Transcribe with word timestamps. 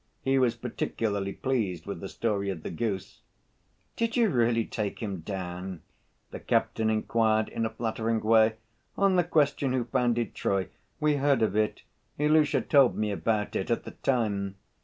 He 0.23 0.39
was 0.39 0.55
particularly 0.55 1.33
pleased 1.33 1.85
with 1.85 1.99
the 1.99 2.09
story 2.09 2.49
of 2.49 2.63
the 2.63 2.71
goose. 2.71 3.21
"Did 3.95 4.17
you 4.17 4.29
really 4.29 4.65
take 4.65 4.97
him 4.97 5.19
down?" 5.19 5.83
the 6.31 6.39
captain 6.39 6.89
inquired, 6.89 7.49
in 7.49 7.67
a 7.67 7.69
flattering 7.69 8.19
way. 8.19 8.53
"On 8.97 9.15
the 9.15 9.23
question 9.23 9.73
who 9.73 9.83
founded 9.83 10.33
Troy? 10.33 10.69
We 10.99 11.17
heard 11.17 11.43
of 11.43 11.55
it, 11.55 11.83
Ilusha 12.17 12.61
told 12.61 12.97
me 12.97 13.11
about 13.11 13.55
it 13.55 13.69
at 13.69 13.83
the 13.83 13.91
time." 13.91 14.55